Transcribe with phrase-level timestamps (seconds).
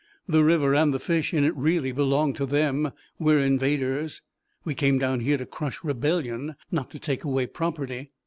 [0.27, 2.91] The river and the fish in it really belong to them.
[3.19, 4.23] We're invaders.
[4.65, 8.09] We came down here to crush rebellion, not to take away property."